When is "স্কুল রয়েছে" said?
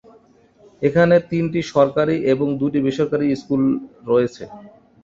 3.35-4.43